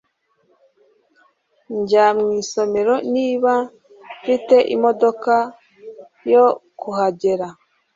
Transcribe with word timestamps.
njya 1.79 2.05
mu 2.17 2.27
isomero 2.41 2.95
niba 3.13 3.53
mfite 4.17 4.55
imodoka 4.75 5.33
yo 6.31 6.45
kuhagera 6.79 7.47